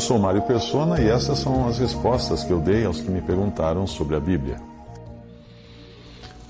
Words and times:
Eu 0.00 0.04
sou 0.04 0.18
Mário 0.18 0.40
Persona 0.40 0.98
e 0.98 1.10
essas 1.10 1.40
são 1.40 1.68
as 1.68 1.78
respostas 1.78 2.42
que 2.42 2.50
eu 2.50 2.58
dei 2.58 2.86
aos 2.86 3.02
que 3.02 3.10
me 3.10 3.20
perguntaram 3.20 3.86
sobre 3.86 4.16
a 4.16 4.18
Bíblia. 4.18 4.56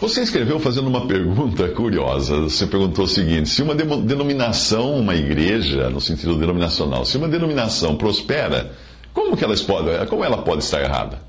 Você 0.00 0.22
escreveu 0.22 0.58
fazendo 0.58 0.88
uma 0.88 1.06
pergunta 1.06 1.68
curiosa. 1.68 2.40
Você 2.40 2.66
perguntou 2.66 3.04
o 3.04 3.08
seguinte: 3.08 3.50
se 3.50 3.60
uma 3.60 3.74
denominação, 3.74 4.98
uma 4.98 5.14
igreja, 5.14 5.90
no 5.90 6.00
sentido 6.00 6.38
denominacional, 6.38 7.04
se 7.04 7.18
uma 7.18 7.28
denominação 7.28 7.96
prospera, 7.96 8.72
como, 9.12 9.36
que 9.36 9.44
ela 9.44 9.54
pode, 9.58 10.06
como 10.06 10.24
ela 10.24 10.38
pode 10.38 10.64
estar 10.64 10.80
errada? 10.80 11.20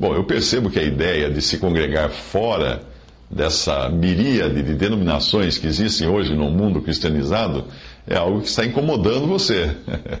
Bom, 0.00 0.16
eu 0.16 0.24
percebo 0.24 0.68
que 0.68 0.80
a 0.80 0.82
ideia 0.82 1.30
de 1.30 1.40
se 1.40 1.58
congregar 1.58 2.10
fora 2.10 2.82
dessa 3.32 3.88
miríade 3.88 4.62
de 4.62 4.74
denominações 4.74 5.56
que 5.56 5.66
existem 5.66 6.06
hoje 6.06 6.34
no 6.34 6.50
mundo 6.50 6.82
cristianizado 6.82 7.64
é 8.06 8.16
algo 8.16 8.42
que 8.42 8.48
está 8.48 8.64
incomodando 8.64 9.26
você. 9.26 9.74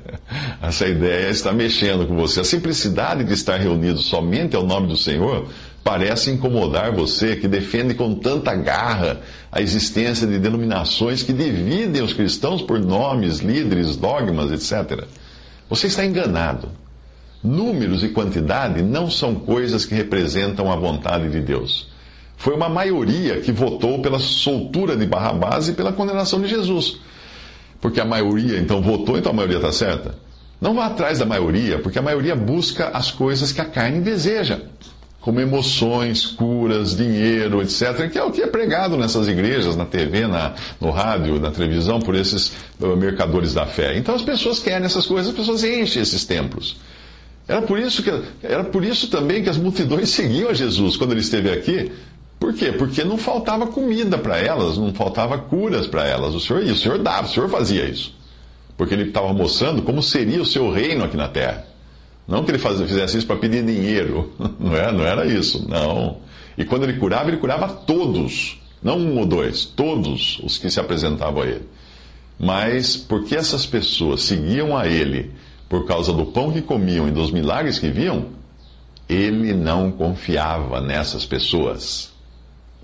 Essa 0.62 0.86
ideia 0.86 1.28
está 1.28 1.52
mexendo 1.52 2.06
com 2.06 2.16
você. 2.16 2.40
A 2.40 2.44
simplicidade 2.44 3.24
de 3.24 3.34
estar 3.34 3.58
reunido 3.58 3.98
somente 3.98 4.56
ao 4.56 4.64
nome 4.64 4.86
do 4.88 4.96
Senhor 4.96 5.48
parece 5.84 6.30
incomodar 6.30 6.92
você, 6.92 7.36
que 7.36 7.48
defende 7.48 7.92
com 7.92 8.14
tanta 8.14 8.54
garra 8.54 9.20
a 9.50 9.60
existência 9.60 10.26
de 10.26 10.38
denominações 10.38 11.22
que 11.22 11.32
dividem 11.32 12.02
os 12.02 12.14
cristãos 12.14 12.62
por 12.62 12.78
nomes, 12.78 13.40
líderes, 13.40 13.96
dogmas, 13.96 14.52
etc. 14.52 15.04
Você 15.68 15.88
está 15.88 16.04
enganado. 16.04 16.68
Números 17.42 18.04
e 18.04 18.08
quantidade 18.08 18.80
não 18.80 19.10
são 19.10 19.34
coisas 19.34 19.84
que 19.84 19.94
representam 19.94 20.70
a 20.70 20.76
vontade 20.76 21.28
de 21.28 21.40
Deus. 21.40 21.90
Foi 22.42 22.56
uma 22.56 22.68
maioria 22.68 23.40
que 23.40 23.52
votou 23.52 24.02
pela 24.02 24.18
soltura 24.18 24.96
de 24.96 25.06
Barrabás 25.06 25.68
e 25.68 25.74
pela 25.74 25.92
condenação 25.92 26.40
de 26.40 26.48
Jesus. 26.48 26.96
Porque 27.80 28.00
a 28.00 28.04
maioria 28.04 28.58
então 28.58 28.82
votou, 28.82 29.16
então 29.16 29.30
a 29.30 29.34
maioria 29.34 29.58
está 29.58 29.70
certa. 29.70 30.16
Não 30.60 30.74
vá 30.74 30.86
atrás 30.86 31.20
da 31.20 31.24
maioria, 31.24 31.78
porque 31.78 32.00
a 32.00 32.02
maioria 32.02 32.34
busca 32.34 32.88
as 32.88 33.12
coisas 33.12 33.52
que 33.52 33.60
a 33.60 33.64
carne 33.64 34.00
deseja 34.00 34.58
como 35.20 35.38
emoções, 35.38 36.26
curas, 36.26 36.96
dinheiro, 36.96 37.62
etc., 37.62 38.10
que 38.10 38.18
é 38.18 38.24
o 38.24 38.32
que 38.32 38.42
é 38.42 38.48
pregado 38.48 38.96
nessas 38.96 39.28
igrejas, 39.28 39.76
na 39.76 39.84
TV, 39.84 40.26
na, 40.26 40.54
no 40.80 40.90
rádio, 40.90 41.38
na 41.38 41.52
televisão, 41.52 42.00
por 42.00 42.16
esses 42.16 42.52
uh, 42.80 42.96
mercadores 42.96 43.54
da 43.54 43.66
fé. 43.66 43.96
Então 43.96 44.16
as 44.16 44.22
pessoas 44.22 44.58
querem 44.58 44.84
essas 44.84 45.06
coisas, 45.06 45.28
as 45.30 45.38
pessoas 45.38 45.62
enchem 45.62 46.02
esses 46.02 46.24
templos. 46.24 46.76
Era 47.46 47.62
por 47.62 47.78
isso, 47.78 48.02
que, 48.02 48.10
era 48.42 48.64
por 48.64 48.84
isso 48.84 49.08
também 49.08 49.44
que 49.44 49.48
as 49.48 49.56
multidões 49.56 50.10
seguiam 50.10 50.50
a 50.50 50.54
Jesus 50.54 50.96
quando 50.96 51.12
ele 51.12 51.20
esteve 51.20 51.52
aqui. 51.52 51.92
Por 52.52 52.58
quê? 52.58 52.72
Porque 52.72 53.02
não 53.02 53.16
faltava 53.16 53.66
comida 53.66 54.18
para 54.18 54.36
elas, 54.36 54.76
não 54.76 54.92
faltava 54.92 55.38
curas 55.38 55.86
para 55.86 56.06
elas. 56.06 56.34
O 56.34 56.40
Senhor 56.40 56.62
o 56.62 56.76
Senhor 56.76 56.98
dava, 56.98 57.26
o 57.26 57.30
Senhor 57.30 57.48
fazia 57.48 57.84
isso. 57.88 58.14
Porque 58.76 58.92
ele 58.92 59.04
estava 59.04 59.32
mostrando 59.32 59.80
como 59.82 60.02
seria 60.02 60.40
o 60.40 60.44
seu 60.44 60.70
reino 60.70 61.02
aqui 61.04 61.16
na 61.16 61.28
terra. 61.28 61.66
Não 62.28 62.44
que 62.44 62.50
ele 62.50 62.58
fizesse 62.58 63.16
isso 63.16 63.26
para 63.26 63.36
pedir 63.36 63.64
dinheiro, 63.64 64.32
não 64.60 64.76
era, 64.76 64.92
não 64.92 65.04
era 65.04 65.26
isso, 65.26 65.66
não. 65.68 66.18
E 66.56 66.64
quando 66.64 66.84
ele 66.84 66.94
curava, 66.94 67.30
ele 67.30 67.38
curava 67.38 67.68
todos, 67.68 68.60
não 68.82 68.98
um 68.98 69.18
ou 69.18 69.26
dois, 69.26 69.64
todos 69.64 70.38
os 70.44 70.58
que 70.58 70.70
se 70.70 70.78
apresentavam 70.78 71.42
a 71.42 71.46
ele. 71.46 71.68
Mas 72.38 72.96
porque 72.96 73.34
essas 73.34 73.64
pessoas 73.64 74.22
seguiam 74.22 74.76
a 74.76 74.86
ele 74.86 75.30
por 75.70 75.86
causa 75.86 76.12
do 76.12 76.26
pão 76.26 76.52
que 76.52 76.60
comiam 76.60 77.08
e 77.08 77.10
dos 77.10 77.30
milagres 77.30 77.78
que 77.78 77.88
viam, 77.88 78.26
ele 79.08 79.54
não 79.54 79.90
confiava 79.90 80.80
nessas 80.82 81.24
pessoas. 81.24 82.11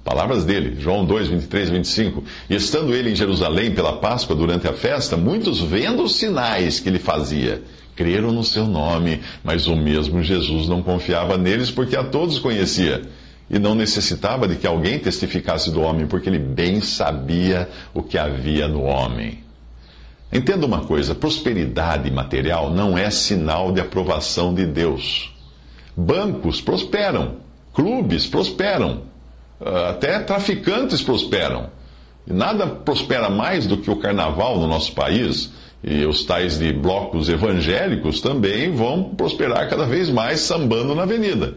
Palavras 0.09 0.43
dele, 0.43 0.75
João 0.81 1.05
2, 1.05 1.29
23 1.29 1.69
e 1.69 1.73
25. 1.73 2.25
E 2.49 2.55
estando 2.55 2.95
ele 2.95 3.11
em 3.11 3.15
Jerusalém 3.15 3.75
pela 3.75 3.99
Páscoa 3.99 4.35
durante 4.35 4.67
a 4.67 4.73
festa, 4.73 5.19
muitos 5.19 5.61
vendo 5.61 6.03
os 6.03 6.17
sinais 6.17 6.81
que 6.81 6.89
ele 6.89 6.99
fazia 6.99 7.63
creram 7.95 8.33
no 8.33 8.43
seu 8.43 8.67
nome, 8.67 9.21
mas 9.45 9.67
o 9.67 9.77
mesmo 9.77 10.23
Jesus 10.23 10.67
não 10.67 10.83
confiava 10.83 11.37
neles 11.37 11.71
porque 11.71 11.95
a 11.95 12.03
todos 12.03 12.39
conhecia 12.39 13.03
e 13.51 13.59
não 13.59 13.75
necessitava 13.75 14.49
de 14.49 14.57
que 14.57 14.67
alguém 14.67 14.99
testificasse 14.99 15.71
do 15.71 15.83
homem, 15.83 16.07
porque 16.07 16.31
ele 16.31 16.39
bem 16.39 16.81
sabia 16.81 17.69
o 17.93 18.03
que 18.03 18.17
havia 18.17 18.67
no 18.67 18.85
homem. 18.85 19.45
Entenda 20.33 20.65
uma 20.65 20.87
coisa: 20.87 21.15
prosperidade 21.15 22.11
material 22.11 22.71
não 22.71 22.97
é 22.97 23.11
sinal 23.11 23.73
de 23.73 23.81
aprovação 23.83 24.55
de 24.55 24.65
Deus. 24.65 25.35
Bancos 25.95 26.63
prosperam, 26.63 27.37
clubes 27.75 28.27
prosperam, 28.27 29.03
até 29.61 30.19
traficantes 30.21 31.03
prosperam. 31.03 31.71
Nada 32.27 32.67
prospera 32.67 33.31
mais 33.31 33.67
do 33.67 33.79
que 33.79 33.91
o 33.91 33.97
carnaval 33.97 34.59
no 34.59 34.67
nosso 34.67 34.93
país 34.93 35.51
e 35.83 36.05
os 36.05 36.25
tais 36.25 36.59
de 36.59 36.73
blocos 36.73 37.29
evangélicos 37.29 38.21
também 38.21 38.71
vão 38.71 39.15
prosperar 39.15 39.69
cada 39.69 39.87
vez 39.87 40.11
mais 40.11 40.41
sambando 40.41 40.95
na 40.95 41.05
avenida. 41.05 41.55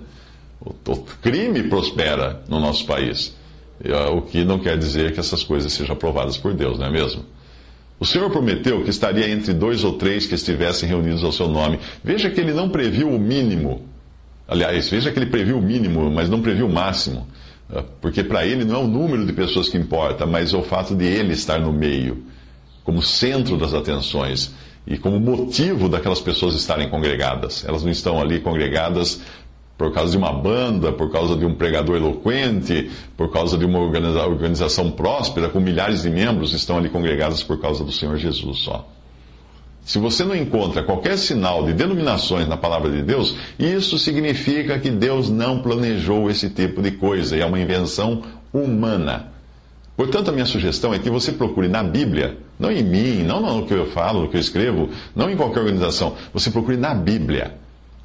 O, 0.59 0.69
o 0.91 0.97
crime 1.21 1.63
prospera 1.63 2.41
no 2.47 2.59
nosso 2.59 2.85
país, 2.85 3.35
ah, 3.85 4.11
o 4.11 4.21
que 4.21 4.43
não 4.43 4.59
quer 4.59 4.77
dizer 4.77 5.13
que 5.13 5.19
essas 5.19 5.43
coisas 5.43 5.73
sejam 5.73 5.95
aprovadas 5.95 6.37
por 6.37 6.53
Deus, 6.53 6.77
não 6.77 6.85
é 6.85 6.91
mesmo? 6.91 7.25
O 7.99 8.05
Senhor 8.05 8.29
prometeu 8.31 8.83
que 8.83 8.89
estaria 8.89 9.29
entre 9.29 9.53
dois 9.53 9.83
ou 9.83 9.93
três 9.93 10.25
que 10.25 10.33
estivessem 10.33 10.89
reunidos 10.89 11.23
ao 11.23 11.31
seu 11.31 11.47
nome. 11.47 11.79
Veja 12.03 12.31
que 12.31 12.39
ele 12.39 12.51
não 12.51 12.67
previu 12.67 13.07
o 13.07 13.19
mínimo. 13.19 13.85
Aliás, 14.47 14.89
veja 14.89 15.11
que 15.11 15.19
ele 15.19 15.27
previu 15.27 15.59
o 15.59 15.61
mínimo, 15.61 16.09
mas 16.09 16.27
não 16.27 16.41
previu 16.41 16.65
o 16.65 16.73
máximo. 16.73 17.27
Ah, 17.73 17.83
porque 18.01 18.23
para 18.23 18.45
ele 18.45 18.65
não 18.65 18.75
é 18.75 18.83
o 18.83 18.87
número 18.87 19.25
de 19.25 19.33
pessoas 19.33 19.69
que 19.69 19.77
importa, 19.77 20.25
mas 20.25 20.53
é 20.53 20.57
o 20.57 20.63
fato 20.63 20.95
de 20.95 21.05
ele 21.05 21.33
estar 21.33 21.59
no 21.59 21.71
meio 21.71 22.23
como 22.83 23.01
centro 23.01 23.57
das 23.57 23.73
atenções 23.73 24.53
e 24.85 24.97
como 24.97 25.19
motivo 25.19 25.87
daquelas 25.87 26.19
pessoas 26.19 26.55
estarem 26.55 26.89
congregadas. 26.89 27.63
Elas 27.65 27.83
não 27.83 27.91
estão 27.91 28.19
ali 28.19 28.39
congregadas 28.39 29.21
por 29.77 29.91
causa 29.91 30.11
de 30.11 30.17
uma 30.17 30.33
banda, 30.33 30.91
por 30.91 31.11
causa 31.11 31.35
de 31.35 31.45
um 31.45 31.55
pregador 31.55 31.95
eloquente, 31.95 32.91
por 33.17 33.31
causa 33.31 33.57
de 33.57 33.65
uma 33.65 33.79
organização 33.79 34.91
próspera 34.91 35.49
com 35.49 35.59
milhares 35.59 36.03
de 36.03 36.09
membros, 36.09 36.53
estão 36.53 36.77
ali 36.77 36.89
congregadas 36.89 37.41
por 37.41 37.59
causa 37.59 37.83
do 37.83 37.91
Senhor 37.91 38.17
Jesus 38.17 38.59
só. 38.59 38.87
Se 39.83 39.97
você 39.97 40.23
não 40.23 40.35
encontra 40.35 40.83
qualquer 40.83 41.17
sinal 41.17 41.65
de 41.65 41.73
denominações 41.73 42.47
na 42.47 42.55
palavra 42.55 42.91
de 42.91 43.01
Deus, 43.01 43.35
isso 43.57 43.97
significa 43.97 44.79
que 44.79 44.91
Deus 44.91 45.29
não 45.29 45.61
planejou 45.61 46.29
esse 46.29 46.49
tipo 46.49 46.81
de 46.81 46.91
coisa. 46.91 47.35
E 47.35 47.41
é 47.41 47.45
uma 47.45 47.59
invenção 47.59 48.21
humana. 48.53 49.31
Portanto, 49.97 50.29
a 50.29 50.31
minha 50.31 50.45
sugestão 50.45 50.93
é 50.93 50.99
que 50.99 51.09
você 51.09 51.31
procure 51.31 51.67
na 51.67 51.83
Bíblia, 51.83 52.37
não 52.59 52.71
em 52.71 52.83
mim, 52.83 53.23
não 53.23 53.41
no 53.41 53.65
que 53.65 53.73
eu 53.73 53.87
falo, 53.87 54.21
no 54.21 54.29
que 54.29 54.37
eu 54.37 54.41
escrevo, 54.41 54.89
não 55.15 55.29
em 55.29 55.35
qualquer 55.35 55.59
organização, 55.59 56.15
você 56.33 56.49
procure 56.49 56.77
na 56.77 56.93
Bíblia 56.93 57.60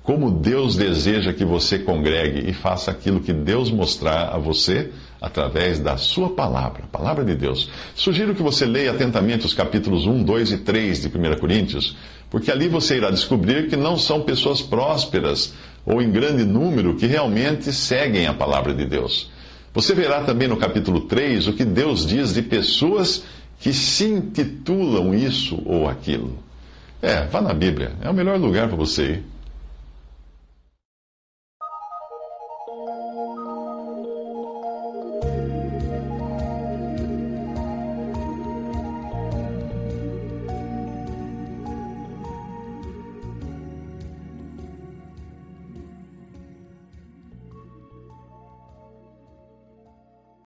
como 0.07 0.31
Deus 0.31 0.77
deseja 0.77 1.33
que 1.33 1.45
você 1.45 1.81
congregue 1.81 2.49
e 2.49 2.53
faça 2.53 2.93
aquilo 2.93 3.19
que 3.19 3.33
Deus 3.33 3.73
mostrar 3.73 4.29
a 4.29 4.39
você 4.39 4.93
através 5.21 5.81
da 5.81 5.97
sua 5.97 6.31
palavra, 6.31 6.85
a 6.85 6.87
palavra 6.87 7.25
de 7.25 7.35
Deus. 7.35 7.69
Sugiro 7.93 8.33
que 8.33 8.43
você 8.43 8.65
leia 8.65 8.93
atentamente 8.93 9.45
os 9.45 9.53
capítulos 9.53 10.07
1, 10.07 10.23
2 10.23 10.53
e 10.53 10.59
3 10.59 11.03
de 11.03 11.09
1 11.09 11.41
Coríntios, 11.41 11.97
porque 12.31 12.53
ali 12.53 12.69
você 12.69 12.99
irá 12.99 13.11
descobrir 13.11 13.69
que 13.69 13.75
não 13.75 13.99
são 13.99 14.21
pessoas 14.21 14.63
prósperas 14.63 15.53
ou 15.85 16.01
em 16.01 16.09
grande 16.09 16.45
número 16.45 16.95
que 16.95 17.07
realmente 17.07 17.73
seguem 17.73 18.29
a 18.29 18.35
palavra 18.35 18.73
de 18.73 18.87
Deus. 18.87 19.29
Você 19.75 19.93
verá 19.93 20.21
também 20.21 20.47
no 20.47 20.57
capítulo 20.57 21.01
3 21.01 21.49
o 21.49 21.53
que 21.53 21.65
Deus 21.65 22.07
diz 22.07 22.33
de 22.33 22.43
pessoas 22.43 23.25
que 23.59 23.73
se 23.73 24.05
intitulam 24.05 25.13
isso 25.13 25.61
ou 25.67 25.89
aquilo. 25.89 26.39
É, 27.03 27.25
vá 27.25 27.41
na 27.41 27.53
Bíblia, 27.53 27.91
é 28.01 28.09
o 28.09 28.15
melhor 28.15 28.39
lugar 28.39 28.69
para 28.69 28.77
você 28.77 29.03
ir. 29.03 29.36
Música 32.77 33.46